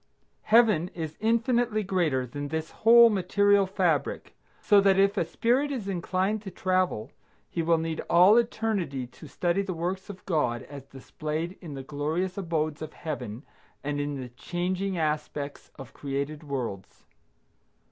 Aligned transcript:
Heaven 0.41 0.89
is 0.95 1.15
infinitely 1.19 1.83
greater 1.83 2.25
than 2.25 2.47
this 2.47 2.71
whole 2.71 3.11
material 3.11 3.67
fabric, 3.67 4.33
so 4.59 4.81
that 4.81 4.97
if 4.97 5.15
a 5.15 5.23
spirit 5.23 5.69
is 5.71 5.87
inclined 5.87 6.41
to 6.41 6.49
travel, 6.49 7.11
he 7.51 7.61
will 7.61 7.77
need 7.77 7.99
all 8.09 8.35
eternity 8.37 9.05
to 9.05 9.27
study 9.27 9.61
the 9.61 9.75
works 9.75 10.09
of 10.09 10.25
God 10.25 10.63
as 10.63 10.87
displayed 10.87 11.55
in 11.61 11.75
the 11.75 11.83
glorious 11.83 12.35
abodes 12.35 12.81
of 12.81 12.93
Heaven 12.93 13.43
and 13.83 13.99
in 13.99 14.19
the 14.19 14.29
changing 14.29 14.97
aspects 14.97 15.69
of 15.77 15.93
created 15.93 16.41
worlds. 16.43 17.05